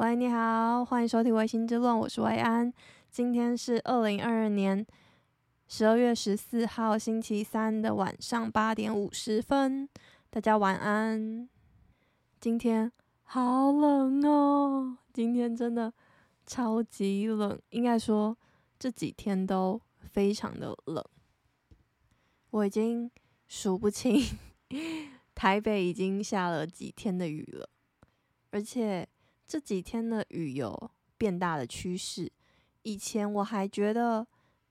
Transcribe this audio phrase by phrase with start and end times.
[0.00, 2.72] 喂，你好，欢迎收听《微星之论》，我是薇安。
[3.10, 4.86] 今天是二零二二年
[5.68, 9.86] 十二月十四号星期三的晚上八点五十分，
[10.30, 11.46] 大家晚安。
[12.40, 12.90] 今天
[13.24, 15.92] 好冷哦，今天真的
[16.46, 18.34] 超级冷，应该说
[18.78, 21.04] 这几天都非常的冷。
[22.48, 23.10] 我已经
[23.48, 24.18] 数不清
[25.36, 27.68] 台北已经下了几天的雨了，
[28.50, 29.06] 而且
[29.50, 32.30] 这几天的雨有变大的趋势。
[32.82, 34.24] 以前我还觉得，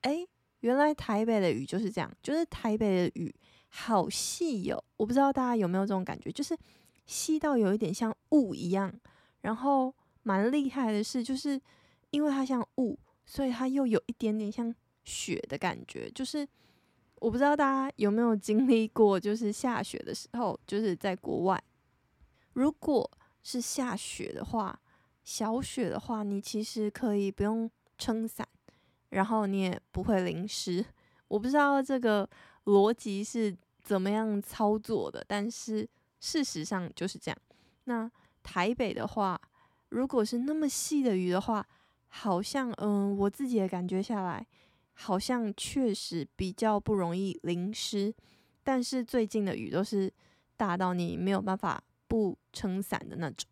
[0.03, 0.25] 哎，
[0.61, 3.35] 原来台北的雨就是这样，就是台北的雨
[3.67, 4.81] 好细哟。
[4.95, 6.57] 我不知道大家有没有这种感觉，就是
[7.05, 8.89] 细到有一点像雾一样。
[9.41, 9.93] 然后
[10.23, 11.59] 蛮厉害的是，就是
[12.11, 16.47] 因为它像雾，所以它又有一点点像雪的感觉，就是。
[17.21, 21.61] 我不知道大家有没有经历过，就是下雪的时候，就是在国外，
[22.53, 23.11] 如果
[23.49, 24.79] 是下雪的话，
[25.23, 28.47] 小雪的话，你其实可以不用撑伞，
[29.09, 30.85] 然后你也不会淋湿。
[31.27, 32.29] 我不知道这个
[32.65, 37.37] 逻辑是怎么样操作的，但是事实上就是这样。
[37.85, 38.11] 那
[38.43, 39.39] 台北的话，
[39.89, 41.65] 如果是那么细的雨的话，
[42.07, 44.45] 好像嗯，我自己的感觉下来。
[45.01, 48.13] 好像确实比较不容易淋湿，
[48.63, 50.13] 但是最近的雨都是
[50.57, 53.47] 大到你没有办法不撑伞的那种，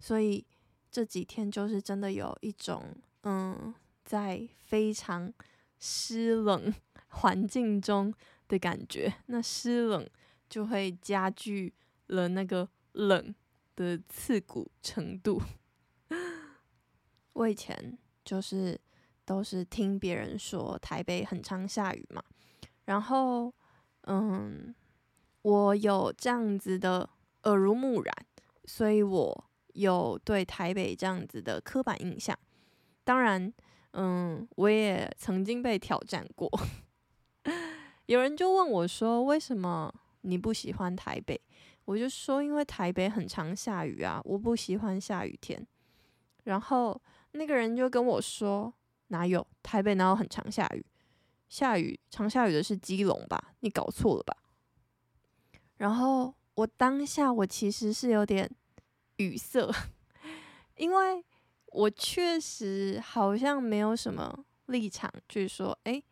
[0.00, 0.44] 所以
[0.90, 2.82] 这几天就是真的有一种
[3.22, 3.72] 嗯，
[4.04, 5.32] 在非常
[5.78, 6.74] 湿冷
[7.06, 8.12] 环境中
[8.48, 10.04] 的感觉，那湿冷
[10.48, 11.72] 就会加剧
[12.08, 13.32] 了那个冷
[13.76, 15.40] 的刺骨程度。
[17.34, 18.80] 我以前就是。
[19.22, 22.20] 都是听别人说台北很常下雨嘛，
[22.86, 23.54] 然后，
[24.08, 24.74] 嗯，
[25.42, 27.08] 我有这样子的
[27.44, 28.14] 耳濡目染，
[28.64, 32.36] 所以我有对台北这样子的刻板印象。
[33.04, 33.52] 当然，
[33.92, 36.50] 嗯，我也曾经被挑战过。
[38.06, 39.92] 有人就问我说：“为什么
[40.22, 41.40] 你不喜欢台北？”
[41.86, 45.66] 我就说：“因为台北很常下雨啊，我不喜欢下雨天。”
[46.44, 47.00] 然后
[47.32, 48.74] 那个人就跟我说。
[49.12, 50.86] 哪有台北哪有很常下雨？
[51.48, 53.54] 下雨常下雨的是基隆吧？
[53.58, 54.36] 你搞错了吧？
[55.78, 58.50] 然后我当下我其实是有点
[59.16, 59.70] 语塞，
[60.76, 61.24] 因为
[61.66, 66.02] 我确实好像没有什么立场去说，哎，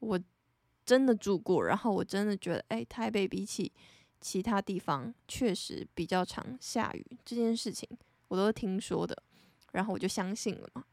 [0.00, 0.20] 我
[0.84, 3.72] 真的住过，然后我真的觉得，哎，台北比起
[4.20, 7.88] 其他地方确实比较常下雨这件事情，
[8.28, 9.16] 我都听说的，
[9.72, 10.84] 然后我就相信了嘛。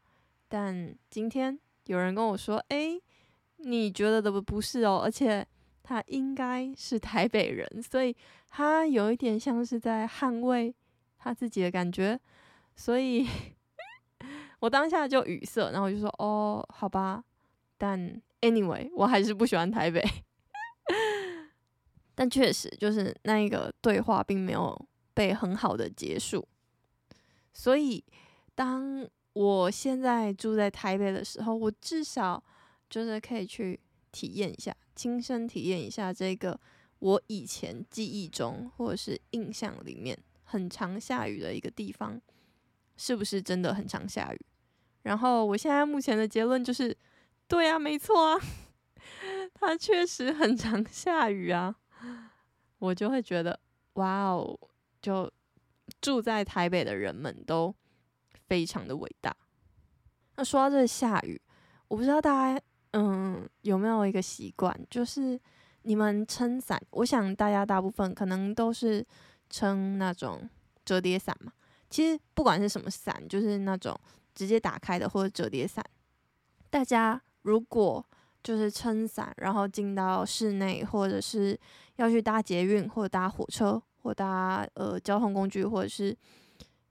[0.48, 3.00] 但今天有人跟我说：“哎，
[3.56, 5.46] 你觉得的不是哦，而且
[5.88, 8.14] 他应该是台北人，所以
[8.48, 10.74] 他有一点像是在捍卫
[11.16, 12.18] 他自己的感觉。”
[12.74, 13.24] 所以，
[14.58, 17.22] 我当下就语塞，然后我就说：“哦，好吧。”
[17.78, 20.02] 但 anyway，我还是不喜欢台北。
[22.16, 24.76] 但确实，就是那一个对话并没有
[25.14, 26.46] 被很好的结束。
[27.52, 28.04] 所以，
[28.54, 32.42] 当我现在住在台北的时候，我至少
[32.90, 33.78] 就是可以去
[34.16, 36.58] 体验一下，亲身体验一下这个
[37.00, 42.18] 我以前记忆中或者是印象里面很常下雨的一个地方，
[42.96, 44.40] 是不是真的很常下雨？
[45.02, 46.96] 然后我现在目前的结论就是，
[47.46, 48.40] 对啊，没错啊，
[49.52, 51.76] 它确实很常下雨啊。
[52.78, 53.60] 我就会觉得，
[53.94, 54.58] 哇哦，
[55.02, 55.30] 就
[56.00, 57.74] 住在台北的人们都。
[58.48, 59.36] 非常的伟大。
[60.36, 61.42] 那说到这下雨，
[61.88, 65.38] 我不知道大家嗯有没有一个习惯，就是
[65.82, 69.04] 你们撑伞，我想大家大部分可能都是
[69.50, 70.48] 撑那种
[70.84, 71.52] 折叠伞嘛。
[71.90, 73.98] 其实不管是什么伞，就是那种
[74.34, 75.84] 直接打开的或者折叠伞。
[76.70, 78.04] 大家如果
[78.42, 81.58] 就是撑伞，然后进到室内，或者是
[81.96, 86.16] 要去搭捷运，或者搭火车，或搭呃交通工具，或者是。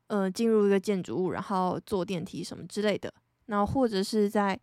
[0.07, 3.11] 呃，进入一个建筑物，然后坐电梯什么之类的，
[3.47, 4.57] 那或者是在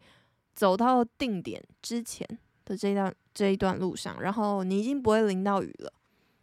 [0.54, 2.26] 走到定点之前
[2.64, 5.92] 的这段这一段路上，然后你已经不会淋到雨了。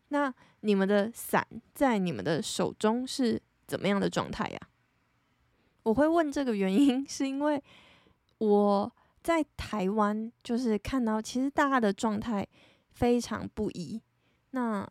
[0.09, 4.59] 那你们的伞在你们的手中是怎么样的状态呀？
[5.83, 7.63] 我会问这个原因， 是因为
[8.39, 8.91] 我
[9.21, 12.47] 在台湾就是看到，其实大家的状态
[12.91, 14.01] 非常不一。
[14.51, 14.87] 那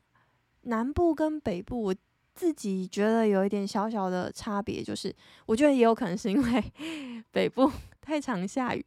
[0.63, 1.95] 南部跟北部，我。
[2.35, 5.13] 自己觉得有一点小小的差别，就是
[5.45, 6.73] 我觉得也有可能是因为
[7.33, 7.69] 北部
[8.01, 8.87] 太常下雨。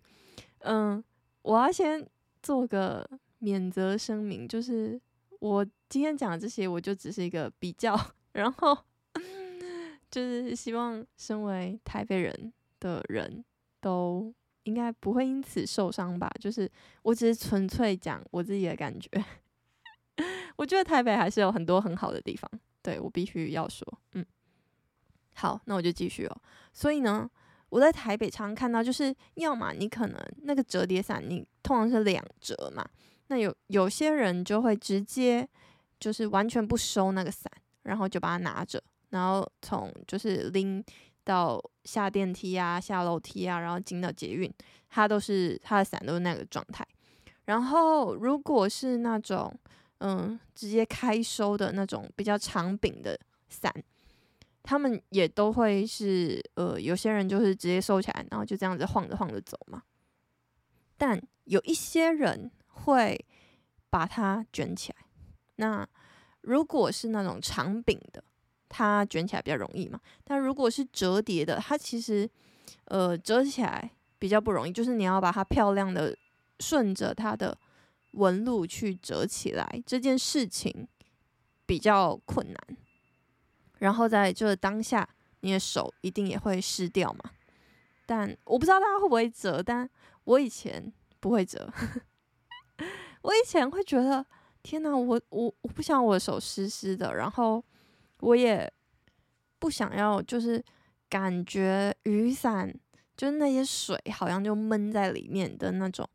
[0.63, 1.03] 嗯，
[1.41, 2.05] 我要先
[2.41, 3.07] 做个
[3.39, 4.99] 免责声明，就是
[5.39, 7.99] 我今天讲的这些，我就只是一个比较，
[8.33, 8.77] 然后
[10.09, 13.43] 就是希望身为台北人的人
[13.79, 16.29] 都应该不会因此受伤吧。
[16.39, 16.69] 就是
[17.01, 19.09] 我只是纯粹讲我自己的感觉。
[20.57, 22.49] 我觉得台北还是有很多很好的地方，
[22.81, 24.25] 对，我必须要说，嗯。
[25.33, 26.41] 好，那我就继续哦。
[26.73, 27.27] 所以呢，
[27.71, 32.85] 我在台北常看到，就是要么你可能那个折叠伞，你通常是两折嘛。
[33.27, 35.47] 那有有些人就会直接
[35.97, 37.49] 就是完全不收那个伞，
[37.83, 40.83] 然后就把它拿着，然后从就是拎
[41.23, 44.53] 到下电梯啊、下楼梯啊，然后进到捷运，
[44.89, 46.85] 他都是他的伞都是那个状态。
[47.45, 49.57] 然后如果是那种
[49.99, 53.17] 嗯直接开收的那种比较长柄的
[53.47, 53.73] 伞。
[54.63, 59.83] 他们也都会是，呃，有些人就是直接收起来，然后就这样子晃着晃着走嘛。
[60.97, 63.25] 但有一些人会
[63.89, 65.05] 把它卷起来。
[65.55, 65.87] 那
[66.41, 68.23] 如果是那种长柄的，
[68.69, 69.99] 它卷起来比较容易嘛。
[70.23, 72.29] 但如果是折叠的，它其实，
[72.85, 76.15] 呃，折起来比较不容易，就是你要把它漂亮的
[76.59, 77.57] 顺着它的
[78.11, 80.87] 纹路去折起来，这件事情
[81.65, 82.77] 比较困难。
[83.81, 85.07] 然后在就是当下，
[85.41, 87.31] 你的手一定也会湿掉嘛。
[88.05, 89.89] 但我不知道大家会不会折，但
[90.25, 91.67] 我以前不会折。
[93.23, 94.23] 我以前会觉得，
[94.61, 97.63] 天哪，我我我不想我的手湿湿的，然后
[98.19, 98.71] 我也
[99.57, 100.63] 不想要，就是
[101.09, 102.71] 感觉雨伞
[103.17, 106.07] 就是那些水好像就闷在里面的那种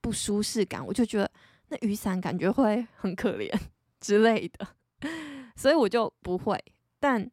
[0.00, 1.28] 不舒适感，我就觉得
[1.68, 3.52] 那雨伞感觉会很可怜
[4.00, 4.68] 之类的，
[5.56, 6.62] 所以我就不会。
[7.00, 7.30] 但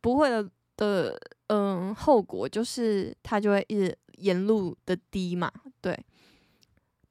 [0.00, 1.18] 不会的的，
[1.48, 5.98] 嗯，后果就是它就会一直沿路的滴嘛，对。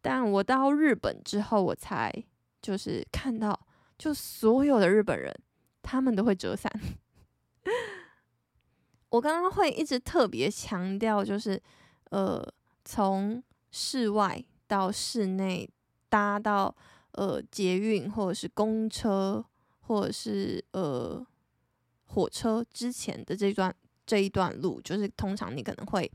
[0.02, 2.12] 但我到日本之后，我才
[2.62, 3.58] 就是看到，
[3.98, 5.34] 就所有的日本人
[5.82, 6.72] 他们都会折伞。
[9.10, 11.62] 我刚刚会一直特别强调，就是
[12.10, 12.44] 呃，
[12.84, 13.42] 从
[13.72, 15.70] 室外到室内
[16.10, 16.76] 搭到
[17.12, 19.46] 呃捷运或者是公车
[19.82, 21.26] 或者是呃。
[22.14, 23.76] 火车之前的这段
[24.06, 26.10] 这一段路，就是通常你可能会，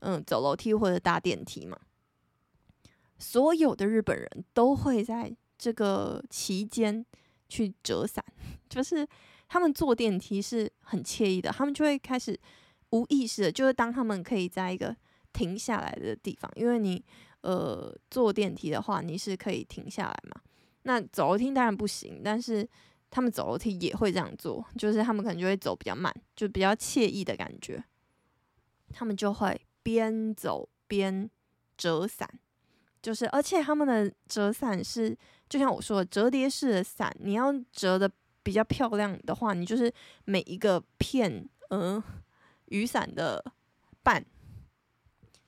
[0.00, 1.78] 嗯，走楼梯或者搭电梯嘛。
[3.18, 7.04] 所有的日本人都会在这个期间
[7.48, 8.24] 去折伞，
[8.68, 9.06] 就是
[9.46, 12.38] 他们坐电梯是很惬意的，他们就会开始
[12.90, 14.96] 无意识的，就是当他们可以在一个
[15.32, 17.04] 停下来的地方，因为你
[17.42, 20.40] 呃坐电梯的话，你是可以停下来嘛。
[20.84, 22.66] 那走楼梯当然不行，但是。
[23.14, 27.84] 他们走楼梯也会这样做，就是他们可能就会走比较慢，就比较惬意的感觉。
[28.90, 31.30] 他们就会边走边
[31.76, 32.26] 折伞，
[33.02, 35.14] 就是而且他们的折伞是，
[35.46, 38.10] 就像我说的折叠式的伞，你要折的
[38.42, 39.92] 比较漂亮的话，你就是
[40.24, 42.02] 每一个片，嗯、
[42.66, 43.44] 雨伞的
[44.02, 44.24] 半，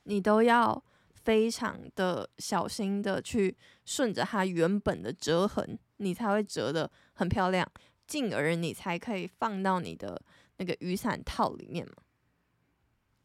[0.03, 0.85] 你都要
[1.15, 3.57] 非常的小心的去
[3.87, 5.79] 顺着它原本的折痕。
[5.99, 7.67] 你才会折得很漂亮，
[8.07, 10.21] 进而你才可以放到你的
[10.57, 11.95] 那个雨伞套里面嘛。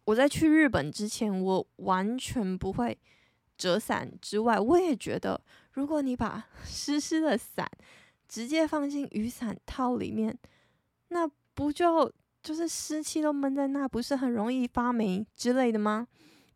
[0.06, 2.98] 我在去日本之前，我完全不会
[3.58, 5.40] 折伞之外，我也觉得，
[5.74, 7.70] 如果你把 湿湿的伞
[8.28, 10.36] 直接放进雨伞套里面，
[11.10, 12.12] 那不就
[12.42, 16.08] 就是湿气都闷在那，不是很容易发霉之类的吗？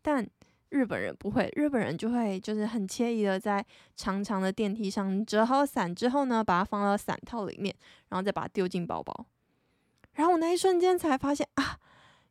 [0.02, 0.28] 但
[0.74, 3.64] 日本人不会，日本人就会就是很惬意的在
[3.96, 7.74] 长长的电梯上折好伞之后呢，把它放到伞套里面，
[8.10, 9.14] 然后再把它丢进包包。
[10.14, 11.78] 然后我那一瞬间才发现啊，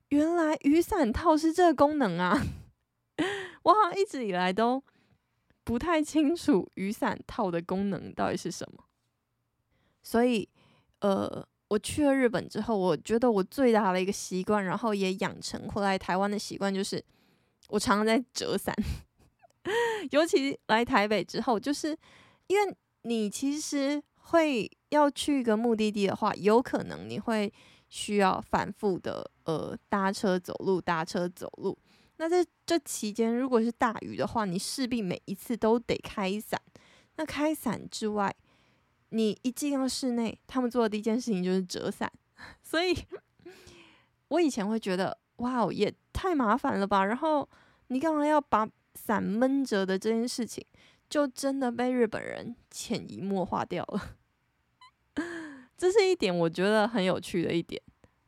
[0.08, 2.36] 原来雨伞套是这个功能啊！
[3.62, 4.82] 我好像一直以来都
[5.62, 8.82] 不太清楚雨伞套的功能到底是什么。
[10.02, 10.48] 所以，
[10.98, 17.04] 呃，我去了日本之后，我觉得我最大的一个习惯，然后也养成回来台湾的习惯，就是。
[17.72, 18.74] 我常常在折伞，
[20.12, 21.96] 尤其来台北之后，就是
[22.48, 27.50] 因为你其实会要去一个目的地的话，有可能你会
[27.88, 31.76] 需要反复的呃搭车走路，搭车走路。
[32.18, 36.60] 那在这期间，如果是大雨的话，你势必每一次都得开伞。
[37.16, 38.36] 那开伞之外，
[39.08, 42.12] 你一进到室内，他们做的第一件事情就是折伞。
[42.62, 42.94] 所以，
[44.28, 47.48] 我以前会觉得，哇，也太麻烦了吧，然后。
[47.92, 50.64] 你干嘛要把伞闷着的这件事情，
[51.10, 54.16] 就真的被日本人潜移默化掉了。
[55.76, 57.80] 这是一点我觉得很有趣的一点。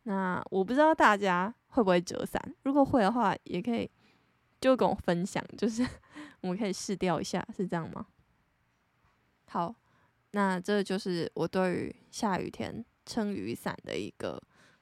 [0.05, 3.91] 那我不知道大家会不会折伞，如果会的话，也可以
[4.61, 5.87] 就跟我分享，就是
[6.43, 8.07] 我们可以试掉一下，是这样吗？
[9.47, 9.75] 好，
[10.33, 14.39] 那这就是我对于下雨天撑雨伞的一个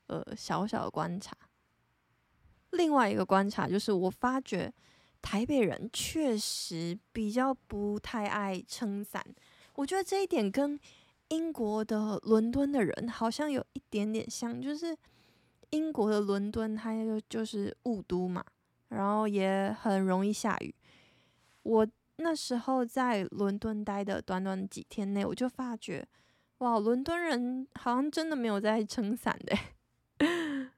[0.09, 1.37] 呃小小的观察。
[2.73, 4.73] 另外一个观察就是，我发觉
[5.23, 9.25] 台北人确实比较不太爱撑伞。
[9.75, 10.79] 我觉得这一点跟
[11.29, 14.95] 英国的伦敦的人好像有一点点像，就是
[15.71, 18.45] 英国的伦敦它就就是雾都嘛，
[18.89, 20.75] 然后也很容易下雨。
[21.63, 21.87] 我
[22.17, 26.07] 那时候在伦敦待的短短几天内，我就发觉，
[26.59, 29.57] 哇，伦敦人好像真的没有在撑伞的，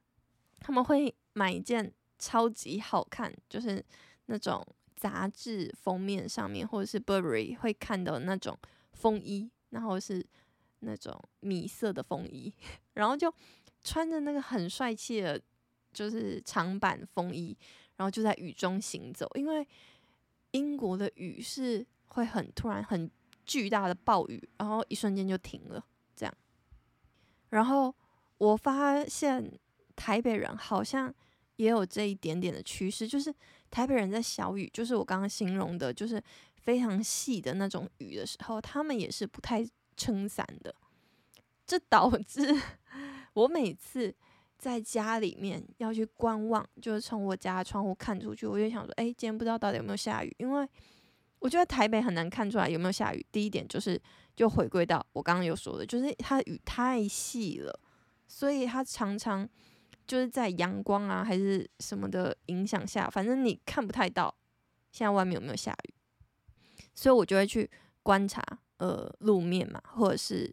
[0.61, 3.85] 他们会买一件超级好看，就是
[4.27, 8.59] 那种杂志封面上面或者是 Burberry 会看到那种
[8.93, 10.25] 风衣，然后是
[10.81, 12.53] 那种米色的风衣，
[12.95, 13.33] 然后就
[13.83, 15.41] 穿着那个很帅气的，
[15.93, 17.57] 就是长版风衣，
[17.97, 19.29] 然后就在雨中行走。
[19.35, 19.67] 因为
[20.53, 23.11] 英国的雨是会很突然、很
[23.45, 26.35] 巨大的暴雨，然后一瞬间就停了，这样。
[27.51, 27.95] 然后
[28.39, 29.59] 我发现
[29.97, 31.15] 台北人好像。
[31.57, 33.33] 也有这一点点的趋势，就是
[33.71, 36.21] 台北人在小雨，就是我刚刚形容的，就是
[36.57, 39.65] 非常细的那种雨的时候，他们也是不太
[39.97, 40.75] 撑伞的。
[41.65, 42.61] 这导致
[43.35, 44.13] 我每次
[44.59, 50.69] 在家里面要去观望，就是从我家窗户看出去，我就想说，哎，今天不知道到底有没有下雨，因为
[51.39, 53.25] 我觉得台北很难看出来有没有下雨。
[53.31, 54.03] 第一点就是，
[54.35, 57.79] 就回归到我刚刚有说的，就是它雨太细了，
[58.27, 59.49] 所以它常常。
[60.07, 64.35] 就是在阳光啊还是什么的影响下，反正你看不太到
[64.93, 65.95] 现在外面有没有下雨，
[66.95, 67.71] 所以我就会去
[68.03, 68.43] 观察
[68.77, 70.53] 呃路面嘛，或者是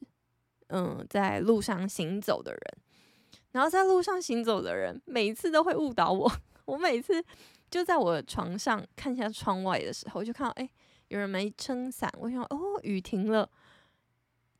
[0.67, 2.61] 嗯、在路上行走的人，
[3.51, 6.31] 然后在路上行走的人每一次都会误导我，
[6.63, 7.21] 我每次
[7.69, 10.69] 就在我的床上看一下窗外的时候，就看到哎
[11.09, 13.49] 有人没撑伞，我想哦雨停了，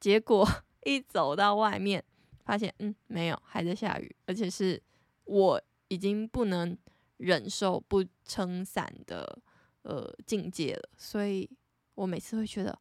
[0.01, 0.45] 结果
[0.83, 2.03] 一走到外面。
[2.51, 4.81] 发现嗯没有，还在下雨，而且是
[5.23, 6.77] 我已经不能
[7.15, 9.41] 忍受不撑伞的
[9.83, 11.49] 呃境界了，所以
[11.95, 12.77] 我每次会觉得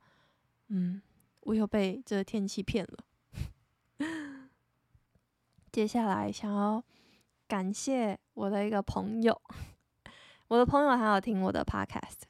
[0.70, 1.00] 嗯，
[1.42, 4.08] 我又被这天气骗了。
[5.70, 6.82] 接下来想要
[7.46, 9.40] 感谢我的一个朋友，
[10.48, 12.22] 我的朋友还有听我的 podcast，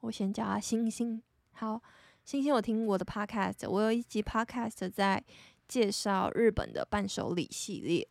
[0.00, 1.22] 我先叫他星星。
[1.52, 1.78] 好，
[2.24, 5.22] 星星，我听我的 podcast，我有一集 podcast 在。
[5.68, 8.06] 介绍日本的伴手礼系列，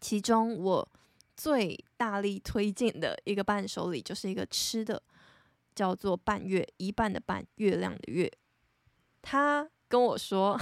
[0.00, 0.88] 其中我
[1.36, 5.02] 最大力推荐的一个伴手礼就是一个吃的，
[5.74, 8.30] 叫做半月，一半的半，月亮的月。
[9.22, 10.58] 他跟我说，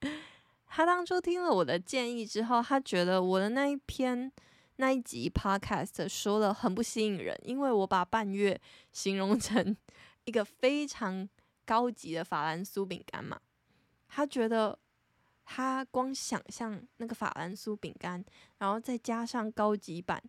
[0.66, 4.30] 他当初听了我的建议之后，他觉得我的那一篇
[4.76, 8.60] 那一集 podcast 说的很不吸引人，因为我把半月
[8.92, 9.76] 形容成
[10.24, 11.28] 一个非常
[11.64, 13.40] 高级的法兰酥饼干嘛，
[14.06, 14.78] 他觉得。
[15.52, 18.24] 他光想象那个法兰酥饼干，
[18.58, 20.22] 然后再加上高级版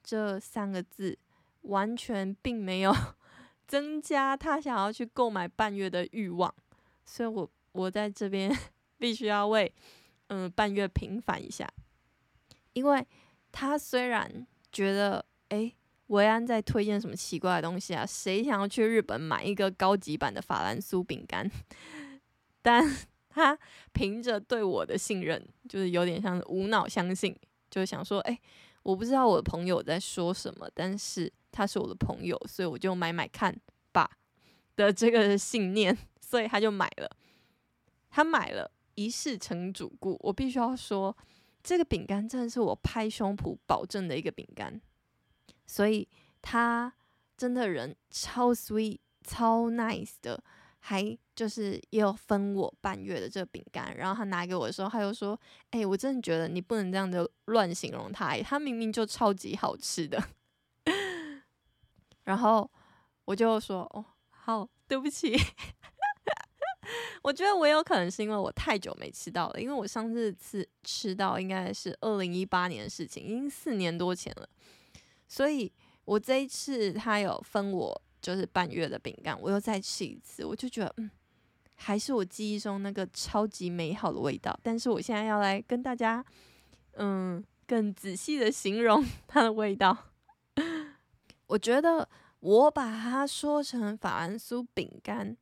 [0.00, 1.18] 这三个字，
[1.62, 2.94] 完全并没有
[3.66, 6.54] 增加他想要去购买半月的欲望。
[7.04, 8.56] 所以我我在这边
[8.96, 9.74] 必须要为
[10.28, 11.68] 嗯半月平反一下，
[12.72, 13.04] 因为
[13.50, 15.74] 他虽然觉得诶，
[16.06, 21.50] 维安在推荐什么奇怪的东西啊，谁想要去日本买一个高级版的法兰酥饼干？
[22.62, 22.88] 但
[23.30, 23.56] 他
[23.92, 27.34] 凭着对我的信任，就是有点像无脑相信，
[27.70, 28.38] 就是想说，哎、
[28.82, 33.56] 我不知道我的朋友在说什么，但是他是我的朋友，所以我就买买看
[33.92, 34.10] 吧
[34.74, 37.16] 的这个信念，所以他就买了。
[38.10, 41.16] 他买了一试成主顾，我必须要说，
[41.62, 44.80] 这个饼干真的是我拍胸脯保证的一个饼干，
[45.66, 46.08] 所以
[46.42, 46.92] 他
[47.36, 50.42] 真的人超 sweet、超 nice 的。
[50.82, 55.38] 还就是也有分我半月的这个饼干，然后他拿给我的时候，他又说
[55.70, 60.22] ：“哎、我真的觉得你不能这样子乱形容它，它明明就超级好吃的。
[62.24, 62.68] ”然后
[63.26, 65.36] 我就说：“哦，好，对不起。
[67.22, 74.48] ”我觉得我有可能是因为我太久没吃到了，因为我上次吃吃到应该是二零一八年的事情，已经四年多前了，
[75.28, 75.70] 所以
[76.06, 78.02] 我这一次他有分我。
[78.20, 81.10] 就是半月的饼干，我又再吃一次，我就觉得，嗯，
[81.76, 84.58] 还是我记忆中那个超级美好的味道。
[84.62, 86.24] 但是我现在要来跟大家，
[86.92, 89.96] 嗯，更仔细的形容 它的味道。
[91.46, 92.08] 我觉得
[92.40, 95.36] 我把它说成法兰酥饼干，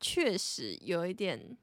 [0.00, 1.56] 确实有一点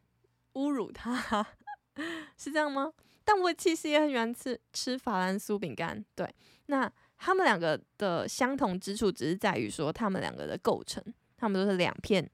[0.53, 1.45] 侮辱它，
[2.37, 2.93] 是这样吗？
[3.23, 6.05] 但我其实也很喜欢吃吃法兰酥饼干。
[6.15, 6.33] 对，
[6.67, 6.91] 那。
[7.19, 11.03] 他们两个的相同之处，只是在于说他们两个的构成，
[11.37, 12.27] 他们都是两片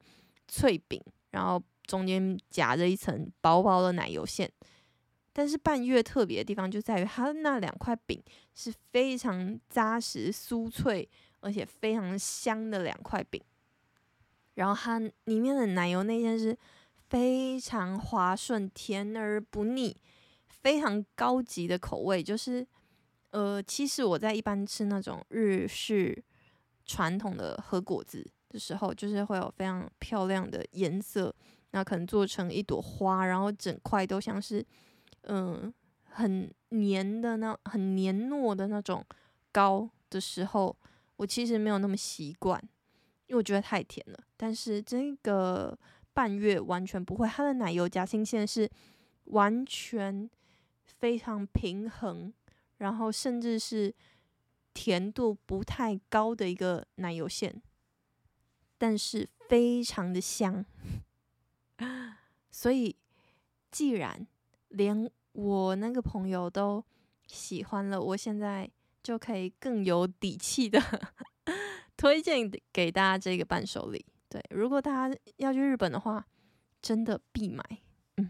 [0.47, 1.01] 脆饼，
[1.31, 4.49] 然后中间夹着一层薄薄的奶油馅，
[5.33, 8.23] 但是半月特别的地方就在于它那两块饼
[8.53, 11.09] 是非常扎实、酥脆，
[11.41, 13.41] 而且非常香的两块饼。
[14.53, 16.57] 然后它里面的奶油内馅是
[17.09, 19.97] 非常滑顺、甜而不腻，
[20.47, 22.23] 非常高级的口味。
[22.23, 22.65] 就是
[23.35, 26.23] 呃，其实我在一般吃那种日式
[26.85, 31.35] 传统的和果子的时候，就是会有非常漂亮的颜色，
[31.71, 34.65] 那可能做成一朵花，然后整块都像是。
[35.27, 35.73] 嗯，
[36.11, 39.03] 很黏的那很黏糯的那种
[39.51, 40.77] 糕的时候，
[41.17, 42.61] 我其实没有那么习惯，
[43.25, 44.19] 因为我觉得太甜了。
[44.37, 45.75] 但是这个
[46.13, 48.69] 半月完全不会，它的奶油夹心馅是
[49.25, 50.29] 完全
[50.85, 52.31] 非常平衡，
[52.77, 53.93] 然后甚至是
[54.73, 57.61] 甜度不太高的一个奶油馅，
[58.77, 60.65] 但是非常的香。
[62.51, 62.95] 所以
[63.71, 64.25] 既然
[64.69, 66.83] 连我那个朋友都
[67.27, 68.69] 喜欢了，我现在
[69.03, 70.81] 就可以更有底气的
[71.97, 74.05] 推荐给大家这个伴手礼。
[74.29, 76.25] 对，如果大家要去日本的话，
[76.81, 77.63] 真的必买。
[78.17, 78.29] 嗯，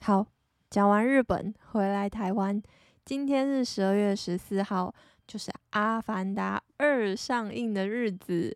[0.00, 0.26] 好，
[0.70, 2.62] 讲完日本，回来台湾，
[3.08, 4.94] 今天是十二月十四号，
[5.26, 8.54] 就是《阿凡达二》上映的日子，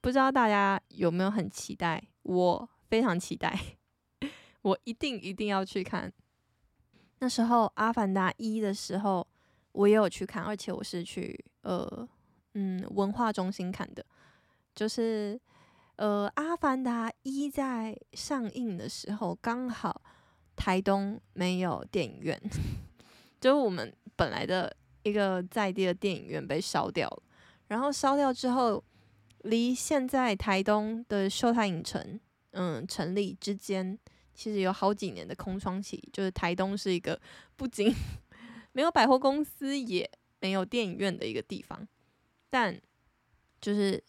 [0.00, 2.02] 不知道大家有没有很期待？
[2.24, 3.56] 我非常期待。
[4.62, 6.12] 我一定一定要去看。
[7.20, 9.24] 那时候《阿凡达一》的时候，
[9.70, 12.08] 我也有去看，而且我是去呃
[12.54, 14.04] 嗯文化中心看的。
[14.74, 15.40] 就是
[15.94, 20.02] 呃《阿凡达一》在上映的时候，刚好
[20.56, 22.42] 台东没有电影院，
[23.46, 27.22] 就我们本来的一个在地的电影院被烧掉了。
[27.68, 28.82] 然后烧掉之后，
[29.42, 32.18] 离现在台东的秀泰影城
[32.50, 33.96] 嗯成立之间。
[34.34, 37.16] 其实有好几年的空窗期，就是台东是一个
[37.54, 37.94] 不仅
[38.72, 40.10] 没有百货公司，也
[40.40, 41.86] 没有电影院的一个地方。
[42.50, 42.76] 但
[43.60, 44.02] 就是，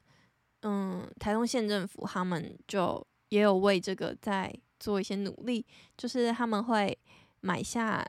[0.64, 5.64] 嗯，台东县政府他们就也有为这个在做一些努力，
[5.96, 6.98] 就是他们会
[7.42, 8.04] 买下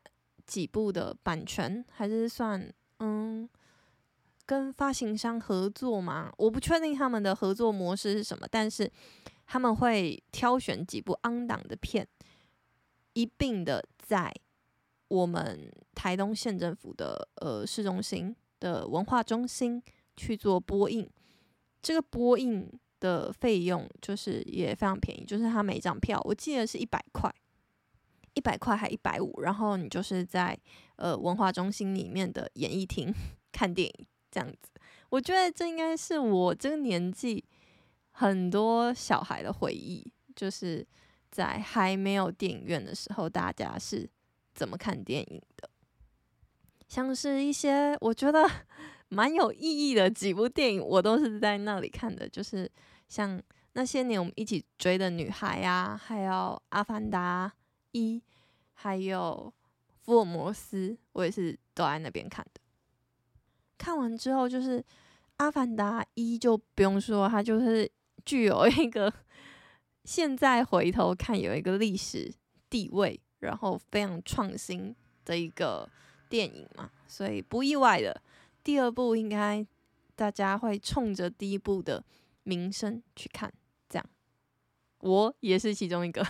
[0.48, 3.48] 几部的版权，还是算嗯
[4.44, 6.32] 跟发行商合作嘛？
[6.38, 8.90] 我不确定他们的合作模式是什么，但是。
[9.50, 12.06] 他们会挑选几部 on 档的片，
[13.14, 14.30] 一并的在
[15.08, 19.82] 我们台东县政府的呃市中心的文化中心
[20.18, 21.08] 去做播映。
[21.80, 27.34] 这个播映的费用就是也非常便宜，就是他每张票我记得是一百块，
[28.38, 30.56] 一百块还一百五，然后你就是在
[30.94, 33.12] 呃文化中心里面的演艺厅
[33.50, 34.70] 看电影这样子。
[35.10, 37.44] 我觉得这应该是我这个年纪。
[38.20, 40.84] 很多小孩的回忆，就是
[41.30, 44.10] 在还没有电影院的时候，大家是
[44.56, 45.70] 怎么看电影的？
[46.88, 48.44] 像是一些我觉得
[49.08, 52.28] 蛮有意义的几部电影，我都是在那里看的。
[52.28, 52.68] 就是
[53.06, 53.40] 像
[53.74, 56.32] 那些年我们一起追的女孩啊，还有
[56.70, 57.52] 《阿凡达
[57.92, 58.18] 一》，
[58.74, 59.52] 还有
[60.04, 62.60] 《福尔摩斯》，我也是都在那边看的。
[63.76, 64.80] 看完之后，就是
[65.36, 67.90] 《阿凡达一》就不用说，它就是。
[68.24, 69.10] 具有一个
[70.04, 72.30] 现在回头看有一个历史
[72.68, 75.88] 地位，然后非常创新的一个
[76.28, 78.20] 电影嘛，所以不意外的，
[78.62, 79.66] 第二部应该
[80.14, 82.04] 大家会冲着第一部的
[82.42, 83.50] 名声去看，
[83.88, 84.06] 这样，
[84.98, 86.26] 我也是其中一个。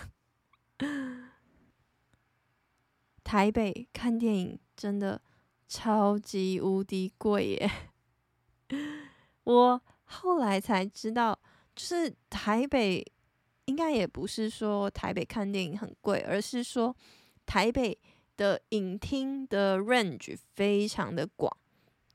[3.29, 5.21] 台北看电影真的
[5.69, 7.71] 超级无敌贵耶，
[9.45, 11.39] 我后来才知道。
[11.77, 13.05] 就是台北，
[13.67, 16.97] 应该也不是说台北看电影很贵，而是说
[17.45, 17.97] 台北
[18.39, 21.55] 的影厅的 range 非常的广，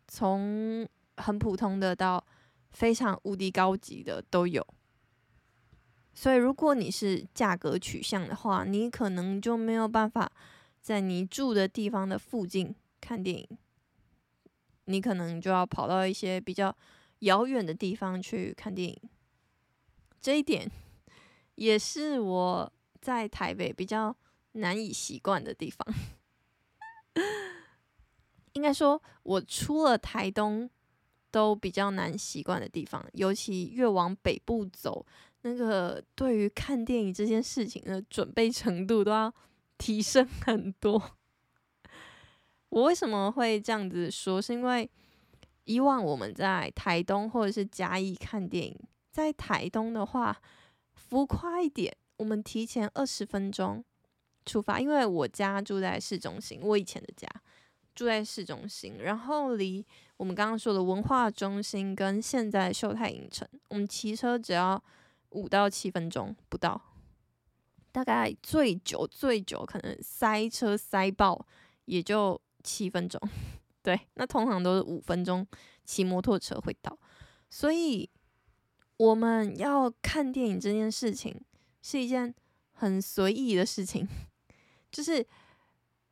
[0.07, 0.83] 从
[1.17, 2.25] 很普通的到
[2.71, 4.65] 非常无敌高级的都有。
[6.15, 10.31] 所以如果你是价格取向的话，你可能就没有办法
[10.83, 13.47] 在你住的地方的附近看电影，
[14.83, 16.75] 你可能就要跑到一些比较
[17.19, 19.01] 遥远的地方去看电影。
[20.19, 20.69] 这一点
[21.55, 24.13] 也是我在台北比较
[24.51, 25.87] 难以习惯的地方。
[28.51, 30.69] 应该说，我出了台东
[31.31, 35.05] 都比较难习惯的地方，尤其越往北部走，
[35.43, 39.33] 那个对于看电影这件事情的准备程度都要
[39.83, 41.17] 提升很多。
[42.69, 44.41] 我为什么会这样子说？
[44.41, 44.89] 是因为
[45.65, 48.79] 以往我们在台东或者是嘉义看电影。
[49.11, 50.41] 在台东的话，
[50.93, 53.83] 浮夸一点，我们提前二十分钟
[54.45, 57.27] 出发，因为我家住在市中心，我以前的家
[57.93, 64.81] 住在市中心，然后离我们刚刚说的文化中心跟现在秀泰影城，我们骑车只要
[65.31, 66.81] 五到七分钟不到，
[67.93, 71.45] 大概最久最久可能塞车塞爆
[71.85, 73.21] 也就七分钟，
[73.81, 75.47] 对，那通常都是五分钟
[75.85, 76.97] 骑摩托车会到，
[77.49, 78.09] 所以
[78.97, 81.39] 我们要看电影这件事情
[81.81, 82.33] 是一件
[82.71, 84.07] 很随意的事情。
[84.91, 85.25] 就是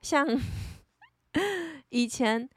[0.02, 0.28] 像
[1.89, 2.50] 以前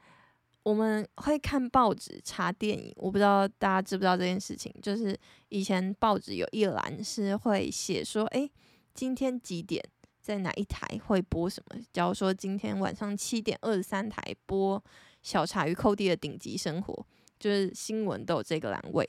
[0.63, 4.73] 我们会看报纸查电影，我不知道大家知不知道这件事情。
[4.81, 5.17] 就是
[5.49, 8.49] 以前报纸有一栏是会写说，哎，
[8.95, 9.83] 今天几点
[10.21, 11.79] 在哪一台会播什么？
[11.91, 14.79] 假如说今天晚上七点二十三台播
[15.21, 16.93] 《小茶与寇弟的顶级生活》，
[17.37, 19.07] 就是新闻都有这个栏位。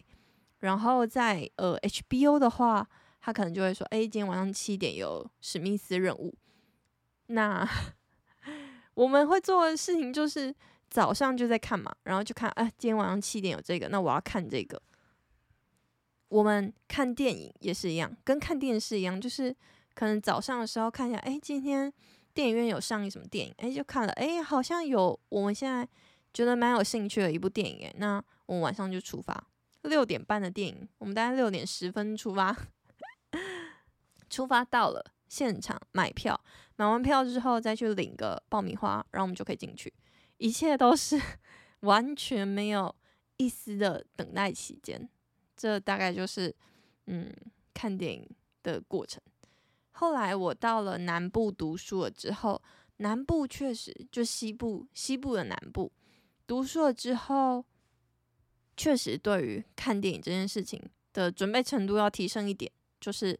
[0.58, 2.86] 然后在呃 HBO 的话，
[3.20, 6.30] 他可能就会说，哎，今天晚上七点有《史密斯任务》。
[7.28, 7.66] 那
[8.94, 10.52] 我们会做的事情就是
[10.90, 14.82] 早上就在看嘛，然后就看，啊，今天晚上七点有这个，那我要看这个。
[16.28, 19.54] 我们看电影也是一样，跟看电视一样，就是
[19.96, 21.90] 可能早上的时候看一下，哎，今天
[22.34, 25.88] 电影院有上映什么电影，哎，就看了，哎，好像有我们现在
[26.32, 29.48] 觉得蛮有兴趣的一部电影，哎，那我们晚上就出发，
[29.82, 32.54] 六点半的电影，我们大概六点十分出发，
[34.30, 35.12] 出发到了。
[35.28, 36.40] 现场买票，
[36.76, 39.92] 买完票之后再去领个爆米花，然后我们就可以进去。
[40.38, 41.20] 一切都是
[41.80, 42.94] 完全没有
[43.36, 45.08] 一丝的等待期间。
[45.56, 46.54] 这大概就是
[47.06, 47.28] 嗯
[47.74, 48.30] 看电影
[48.62, 49.20] 的过程。
[49.96, 52.62] 后来我到了南部读书了之后，
[52.98, 55.92] 南部确实就西部西部的南部
[56.46, 57.64] 读书了之后，
[58.76, 60.80] 确实对于看电影这件事情
[61.12, 63.38] 的准备程度要提升一点，就是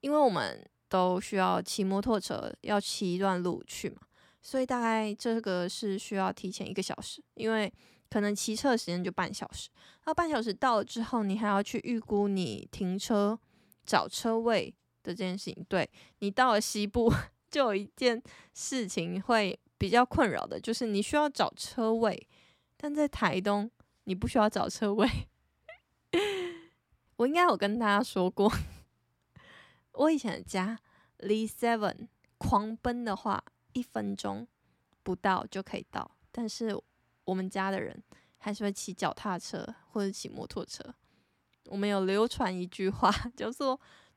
[0.00, 0.68] 因为我们。
[0.90, 3.98] 都需要骑摩托车，要骑一段路去嘛，
[4.40, 7.70] 所以大概这个是需要提前一个小时，因为
[8.08, 9.68] 可能骑车的时间就半小时。
[10.06, 13.38] 那半小时到了之后，你还要去预估你停车
[13.84, 14.74] 找车位
[15.08, 15.66] 这件事情。
[15.68, 15.88] 对，
[16.20, 17.12] 你到了西部，
[17.50, 18.22] 就有一件
[18.54, 22.28] 事情会比较困扰的，就是你需要找车位，
[22.76, 23.70] 但在台东
[24.04, 25.08] 你不需要找车位。
[27.16, 28.52] 我应该有跟大家说过。
[29.92, 30.78] 我以前的家
[31.18, 32.06] 离 Seven
[32.38, 33.42] 狂奔的话，
[33.72, 34.46] 一分钟
[35.02, 36.08] 不到就可以到。
[36.30, 36.80] 但是
[37.24, 38.00] 我们家的人
[38.36, 40.94] 还是会骑脚踏车或者骑摩托车。
[41.64, 43.78] 我们有流传一句话， 叫做“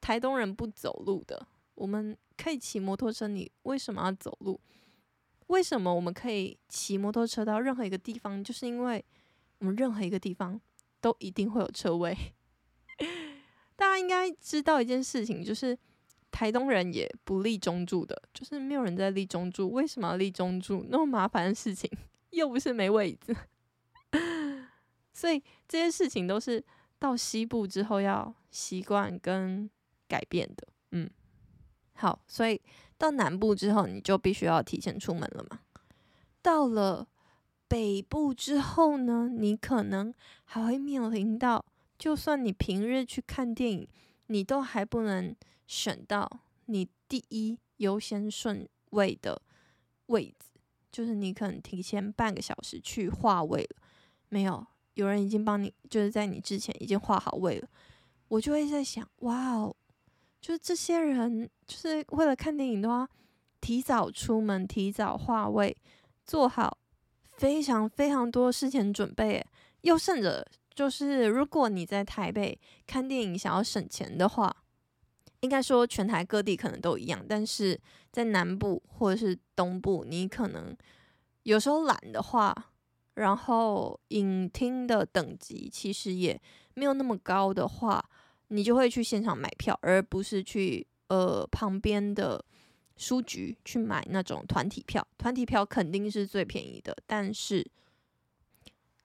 [0.00, 4.60] 台东人不走路的，我们可以骑摩托车，你为什么要走路？
[5.48, 8.42] 为什么我们可以骑摩托车到任何一个地方？
[8.44, 9.04] 就是因为
[9.58, 10.60] 我们任何一个地方
[11.00, 12.16] 都一定会有车位。
[13.76, 15.78] ”大家应该知道一件事情，就是
[16.30, 19.70] 台东人也不立中柱的，就是没有人在立中柱。
[19.70, 20.84] 为什么要立中柱？
[20.88, 21.90] 那么麻烦的事情，
[22.30, 23.34] 又不是没位子。
[25.14, 26.62] 所以这些事情都是
[26.98, 29.70] 到西部之后要习惯跟
[30.08, 30.66] 改变的。
[30.92, 31.08] 嗯，
[31.94, 32.60] 好，所以
[32.96, 35.60] 到南部之后，你就必须要提前出门了嘛。
[36.40, 37.06] 到了
[37.68, 40.12] 北部之后呢，你可能
[40.44, 41.64] 还会面临到。
[41.98, 43.88] 就算你平日去看电影，
[44.28, 45.34] 你都还不能
[45.66, 46.30] 选到
[46.66, 49.42] 你第一优先顺位的
[50.06, 50.46] 位置，
[50.92, 53.82] 就是你可能提前半个小时去划位了，
[54.28, 57.68] 没有，有人已经帮你，就是在你之前已经划好位了。
[58.28, 59.74] 我就会在想，哇哦，
[60.40, 63.08] 就是这些人就是为了看电影的话，
[63.60, 65.76] 提早出门，提早化位，
[66.24, 66.78] 做好
[67.36, 69.44] 非常非常多事前准备，
[69.82, 70.46] 又甚者。
[70.74, 74.56] 就是如果你在台北看电影想要省钱的话，
[75.40, 77.76] 应该说全台各地可能都一样，但是
[78.12, 80.76] 在南部或者是东部，你可能
[81.42, 82.54] 有时候懒的话，
[83.14, 86.40] 然后影厅的等级其实也
[86.74, 88.08] 没有那么高的话，
[88.48, 92.44] 你就会去现场买票，而不是去呃旁边的
[92.96, 95.06] 书局去买那种团体票。
[95.16, 97.64] 团体票肯定是最便宜的，但是。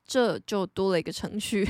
[0.06, 1.66] 这就多了一个程序，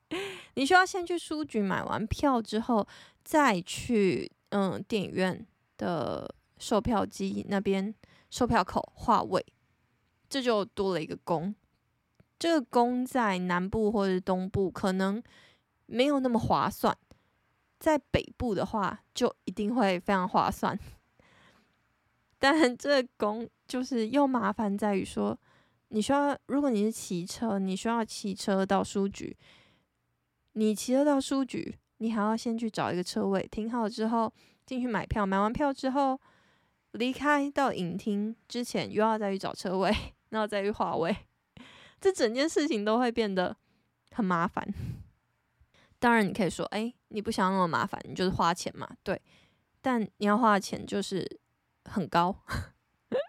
[0.54, 2.86] 你需要先去书局买完票之后，
[3.24, 5.46] 再去嗯电影院
[5.78, 7.92] 的售票机那边
[8.28, 9.42] 售票口划位，
[10.28, 11.54] 这就多了一个工。
[12.38, 15.20] 这个工在南部或者东部可能
[15.86, 16.94] 没有那么划算，
[17.78, 20.78] 在北部的话就一定会非常划算。
[22.38, 25.38] 但这个工就是又麻烦在于说。
[25.90, 29.34] 你需要，如果你是骑车，你需要骑车到书局。
[30.52, 34.30] 你骑车到书局，你还要先去找一个车位，停好之后
[34.66, 35.24] 进去买票。
[35.24, 36.20] 买完票之后，
[36.92, 39.90] 离开到影厅之前又要再去找车位，
[40.28, 41.16] 然后再去划位，
[41.98, 43.56] 这整件事情都会变得
[44.10, 44.68] 很麻烦。
[45.98, 49.20] 当然，你可以说，哎，你不想要那么麻烦，你就是花钱嘛，对。
[49.80, 51.40] 但你要花的钱就是
[51.84, 52.36] 很高，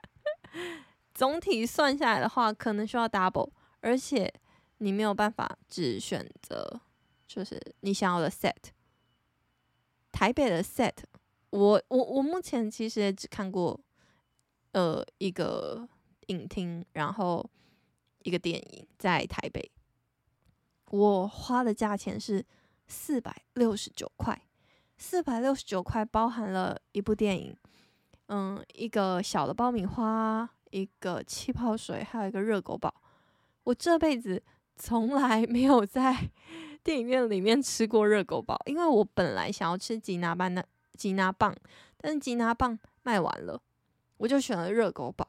[1.13, 3.51] 总体算下来的话，可能需要 double，
[3.81, 4.33] 而且
[4.79, 6.81] 你没有办法只选择
[7.27, 8.71] 就是你想要的 set。
[10.11, 10.95] 台北的 set，
[11.51, 13.79] 我我我目前其实也只看过
[14.71, 15.87] 呃一个
[16.27, 17.47] 影厅，然后
[18.23, 19.71] 一个电影在台北，
[20.89, 22.45] 我花的价钱是
[22.87, 24.39] 四百六十九块。
[25.01, 27.55] 四百六十九块包含了一部电影，
[28.27, 32.93] 嗯，一个小的爆米花，一个气泡水，还有一个热狗堡。
[33.63, 34.43] 我这辈子
[34.75, 36.29] 从来 没有在
[36.83, 41.55] 电影院里面吃过热狗堡，因为我本来想要吃吉拿棒的吉拿棒，
[41.95, 43.61] 但是吉拿棒卖完了，
[44.17, 45.25] 我就选了热狗堡。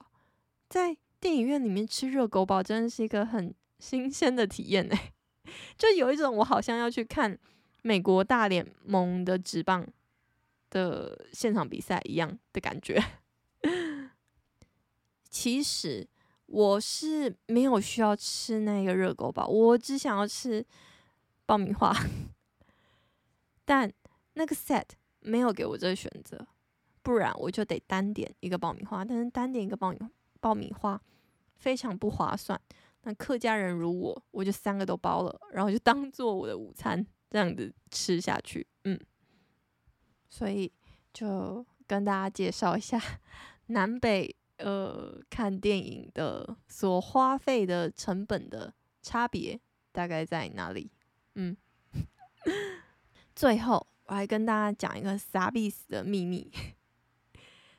[0.69, 4.97] 在电影院里面吃热狗堡真的是一个很新鲜的体验呢，
[5.77, 7.39] 就有一种我好像要去看。
[7.83, 9.87] 美国大联盟的职棒
[10.69, 13.03] 的现场比赛一样的感觉。
[15.31, 16.07] 其实
[16.45, 20.63] 我是没有需要吃那个热狗堡，我只想要吃
[21.47, 21.91] 爆米花。
[23.65, 23.91] 但
[24.35, 24.85] 那个 set
[25.21, 26.47] 没有给我这个选择，
[27.01, 29.03] 不然我就得单点一个爆米花。
[29.03, 29.99] 但是单点一个爆米
[30.39, 31.01] 爆米花
[31.57, 32.61] 非常不划算。
[33.03, 37.07] 那客家人如我，我就三个都包了，然后就当做我的午餐。
[37.33, 38.99] 这样子吃下去，嗯，
[40.29, 40.73] 所以
[41.13, 43.01] 就跟大家介绍一下
[43.67, 49.61] 南北呃看电影的所花费的成本的差别
[49.93, 50.91] 大概在哪里，
[51.37, 51.57] 嗯，
[53.37, 56.51] 最后我还跟大家讲一个傻逼死的秘密，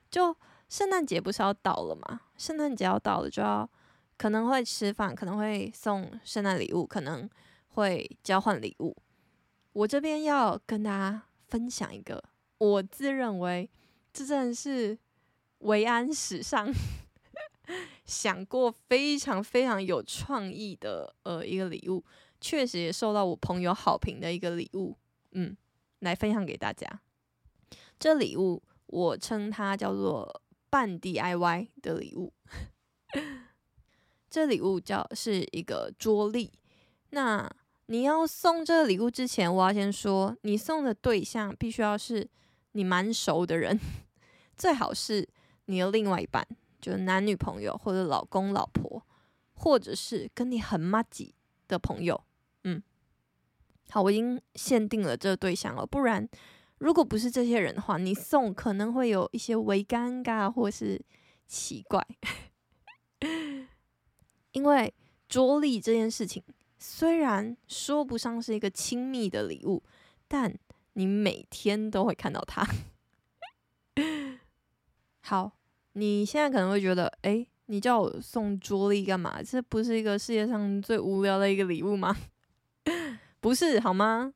[0.10, 0.34] 就
[0.70, 2.22] 圣诞节不是要到了吗？
[2.38, 3.70] 圣诞节要到了，就要
[4.22, 7.28] 可能会吃饭，可能会送圣诞礼物，可能
[7.70, 8.96] 会交换礼物。
[9.74, 12.24] 我这边要跟大家分享一个，
[12.60, 13.68] 我自认为
[14.14, 14.96] 这真的是
[15.62, 16.72] 维安史上
[18.06, 22.06] 想过非常非常有创意的呃一个礼物，
[22.40, 24.96] 确实也受到我朋友好评的一个礼物，
[25.32, 25.58] 嗯，
[26.02, 26.88] 来分享给大家。
[27.98, 32.32] 这礼物我称它叫做半 DIY 的礼物，
[34.32, 36.52] 这礼物叫是一个桌历，
[37.12, 37.48] 那。
[37.88, 42.26] 你要送这个礼物之前，我要先说，你送的对象必须要是
[42.72, 43.78] 你蛮熟的人，
[44.56, 45.28] 最好是
[45.66, 46.48] 你的另外一半，
[46.80, 49.06] 就是男女朋友或者老公老婆，
[49.56, 51.36] 或者是跟你很麻吉
[51.68, 52.24] 的朋友。
[52.64, 52.82] 嗯，
[53.90, 56.26] 好，我已经限定了这个对象了，不然
[56.78, 61.04] 如果不是这些人的话，你送可能会有一些微尴尬或是
[61.46, 62.08] 奇怪，
[64.52, 64.94] 因为
[65.28, 66.44] 桌历这件事情。
[66.84, 69.84] 虽然说不上是一个亲密的礼物，
[70.28, 70.52] 但
[70.94, 72.68] 你每天都会看到它。
[75.22, 75.52] 好，
[75.94, 79.44] 你现在可能会觉得，哎，你叫我送桌历干嘛？
[79.44, 82.18] 这不是一个世界上最无聊的一个礼物吗？
[83.40, 84.34] 不是，好吗？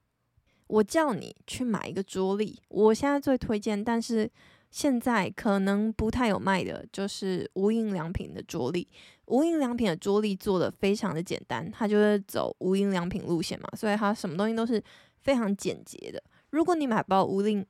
[0.68, 4.32] 我叫你去买一个桌历，我现在最推荐，但是。
[4.76, 8.86] 现在可能不太有卖的，就是无印良品的桌历。
[9.28, 14.84] 无印良品的桌历做的非常的简单，它就是走无印良品路线嘛，所以它什么东西都是
[15.22, 16.22] 非常简洁的。
[16.50, 17.66] 如果你买不到无印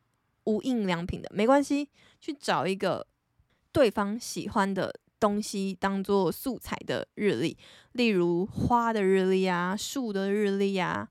[0.45, 1.87] 无印良品的，没关系，
[2.19, 3.05] 去找一个
[3.71, 7.55] 对方喜欢的东西当做素材的日历，
[7.91, 11.07] 例如花的日历啊，树的日历啊，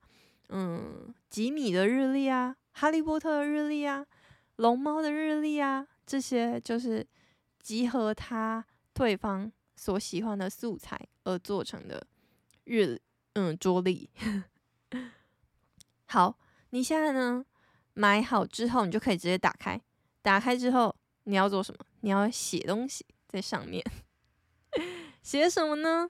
[0.49, 4.05] 嗯，吉米的日历啊，哈利波特的日历啊。
[4.57, 7.07] 龙猫的日历啊，这些就是
[7.61, 12.07] 集合他对方所喜欢的素材而做成的
[12.65, 13.01] 日
[13.33, 14.09] 嗯桌历。
[16.07, 16.39] 好，
[16.71, 17.45] 你现在呢
[17.95, 19.81] 买好之后，你就可以直接打开。
[20.23, 21.85] 打开之后，你要做什么？
[22.01, 23.85] 你要写东西在上面。
[25.23, 26.09] 写什么呢？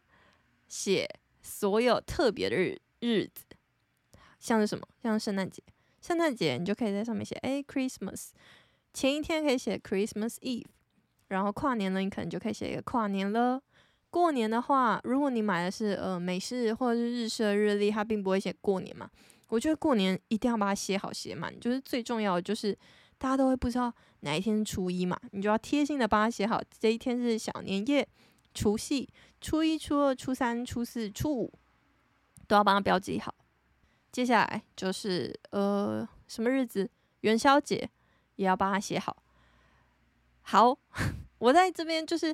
[0.69, 1.09] 写
[1.41, 3.45] 所有特别的日日子，
[4.39, 4.87] 像是什么？
[5.03, 5.63] 像圣诞节。
[6.05, 8.29] 圣诞节你就可以在上面写，哎，Christmas，
[8.93, 10.67] 前一天可以写 Christmas Eve，
[11.29, 13.59] 然后跨年了，你可能就可以写一个跨年了。
[14.11, 19.09] 过年的话，如果你买的是呃美式或者是日式的日历，它并不会写过年嘛。
[19.49, 22.77] 我觉得过年一定要把它写好写满，就是最重要的就是
[23.17, 23.90] 大家都会不知道
[24.21, 28.07] 哪一天是初一嘛，你就要贴心的把它写好，这一天是小年夜、
[28.53, 29.09] 除夕、
[29.40, 31.51] 初一、初二、初三、初四、初五，
[32.47, 33.35] 都要帮它标记好。
[34.14, 36.88] 接下来就是呃什么日子，
[37.22, 37.90] 元宵节
[38.37, 39.16] 也要帮他写好。
[40.42, 40.79] 好，
[41.38, 42.33] 我在这边就是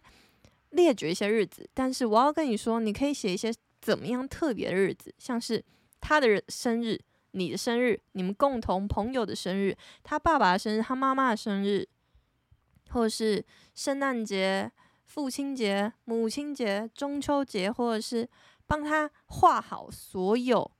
[0.73, 5.65] 列举一些日子，但是我要跟你说，你可以写一些怎么样特别的日子，像是
[6.03, 11.89] 他的生日、你的生日、你们共同朋友的生日、他爸爸的生日、他妈妈的生日，
[12.91, 13.43] 或者是
[13.75, 14.71] 圣诞节、
[15.07, 18.29] 父亲节、母亲节、中秋节，或者是
[18.67, 20.71] 帮他画好所有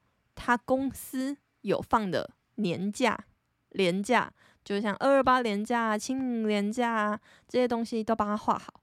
[0.41, 3.27] 他公司有放的年假、
[3.73, 4.33] 年假。
[4.63, 8.83] 就像二二八年假、清明年假这些东西都帮他画好，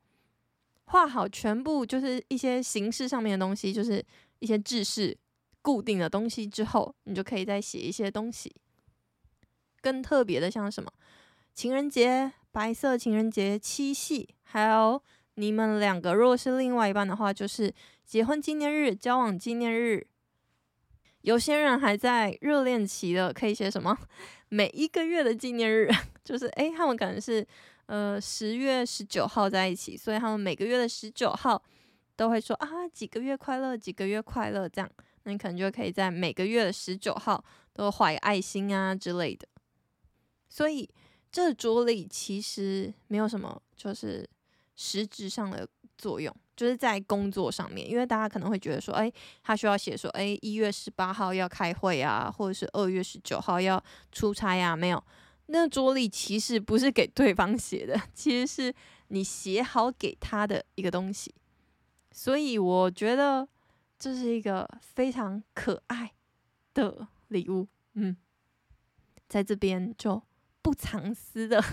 [0.85, 4.03] 画好全部就是一些形式上面的东西，就是
[4.39, 5.15] 一些制式
[5.61, 8.53] 固定的东西之后，你就可以再写一些东西。
[9.81, 10.91] 更特别的像什么
[11.53, 15.01] 情人节、白色情人节、七夕，还有
[15.35, 17.71] 你们两个如果是另外一半的话，就是
[18.03, 20.07] 结婚纪念日、交往纪念日。
[21.21, 23.97] 有些人还在热恋期的，可以写什么？
[24.49, 25.89] 每一个月的纪念日，
[26.23, 27.45] 就是诶，他们可能是
[27.87, 31.61] 呃十月十九号在一起，所以他们每个月的十九号
[32.15, 34.89] 都会说啊几个月快乐，几个月快乐这样。
[35.23, 39.45] 那你可能就可以在每个月的十九号都画爱心啊之类的。
[40.47, 40.89] 所以
[41.29, 44.25] 这桌历其实没有什么，就是
[44.77, 46.33] 实质上的作用。
[46.57, 49.09] 就是在工作上面，因为大家可能会觉得说，哎，
[49.43, 55.01] 他需要写说，哎，一月十八号要开会啊，或者是二月十九号要出差啊，没有，
[55.45, 58.73] 那桌历其实不是给对方写的，其实是
[59.09, 61.31] 你写好给他的一个东西，
[62.11, 63.47] 所以我觉得
[63.99, 66.13] 这是一个非常可爱
[66.73, 68.17] 的礼物，嗯，
[69.29, 70.23] 在这边就
[70.63, 71.63] 不藏私的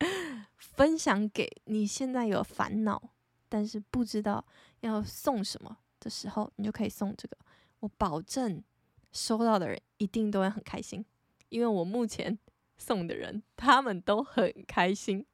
[0.56, 3.11] 分享给你现在有烦恼。
[3.52, 4.42] 但是不知道
[4.80, 7.36] 要送什么的时候，你就可以送这个。
[7.80, 8.64] 我保证
[9.12, 11.04] 收到的人一定都会很开心，
[11.50, 12.38] 因为我目前
[12.78, 15.26] 送的人他们都很开心。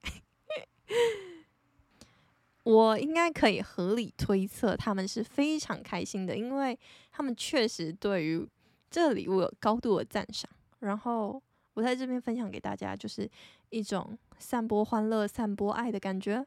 [2.65, 6.77] 我应该可以合理推测，他们是非常开心的，因为
[7.13, 8.45] 他们确实对于
[8.91, 10.51] 这个礼物有高度的赞赏。
[10.81, 11.41] 然后
[11.75, 13.31] 我在这边分享给大家，就是
[13.71, 16.45] 一种散播欢乐、散播爱的感觉。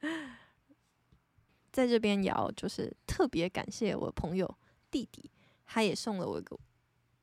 [1.72, 4.56] 在这边也要就是特别感谢我朋友
[4.90, 5.30] 弟弟，
[5.66, 6.58] 他也送了我一个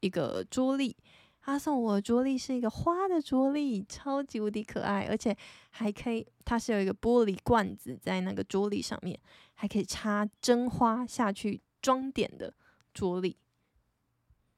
[0.02, 0.96] 一个桌历，
[1.42, 5.36] 他送我的桌历是一个花的桌历，超级无敌可爱，而且
[5.72, 9.20] 还可以，它是有一个玻璃罐子在那个桌历上面，
[9.56, 12.54] 还可以插真花下去装点的
[12.94, 13.36] 桌历。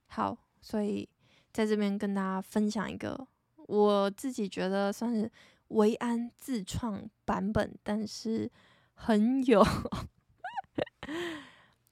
[0.07, 1.07] 好，所以
[1.53, 3.25] 在这边跟大家分享一个
[3.67, 5.31] 我自己觉得算是。
[5.69, 8.49] 维安自创版本，但是
[8.93, 9.65] 很有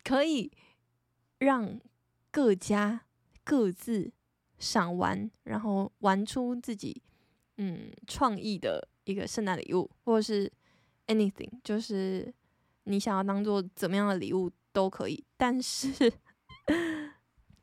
[0.04, 0.52] 可以
[1.40, 1.80] 让
[2.30, 3.02] 各家
[3.44, 4.12] 各自
[4.60, 7.02] 赏玩，然后玩出自己
[7.58, 10.52] 嗯创意的一个圣诞礼物，或者是
[11.08, 12.34] anything，就是
[12.84, 15.26] 你想要当做怎么样的礼物都可以。
[15.36, 16.12] 但是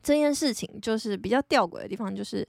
[0.02, 2.46] 这件事情就是比较吊诡的地方，就是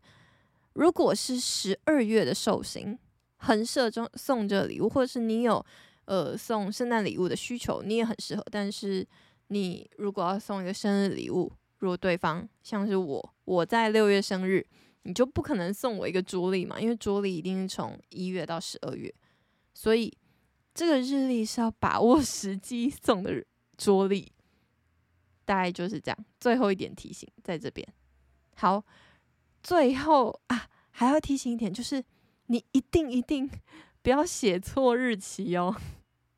[0.74, 2.98] 如果是十二月的寿星。
[3.44, 5.66] 很适合送这礼物，或者是你有
[6.06, 8.46] 呃送圣诞礼物的需求，你也很适合。
[8.52, 9.06] 但是
[9.48, 14.64] 你如果要送一个生日礼物，如果对方像是我，我在六月生日，
[15.04, 19.12] 你就不可能送我一个桌历嘛，因为桌历一定是从一月到十二月，
[19.74, 20.16] 所以
[20.76, 23.44] 这个日历是要把握 时机送的
[23.76, 24.32] 桌历，
[25.46, 26.26] 大概就是这样。
[26.40, 27.88] 最后一点提醒在这边，
[28.58, 28.86] 好，
[29.64, 32.04] 最后啊还要提醒一点就是。
[32.52, 33.50] 你一定一定
[34.02, 35.74] 不要写错日期哦，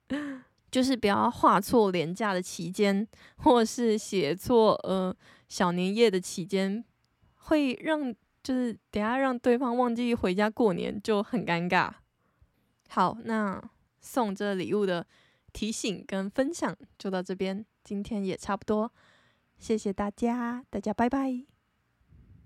[0.69, 5.15] 就是不要画错连假的期间，或是写错呃
[5.49, 6.86] 小年夜的期间，
[7.36, 11.91] 会让就是等下让对方忘记回家过年就很尴尬。
[12.89, 13.60] 好，那
[14.02, 15.08] 送这礼物的
[15.52, 18.91] 提醒跟分享就到这边，今天也差不多，
[19.58, 21.52] 谢谢大家，大家拜拜。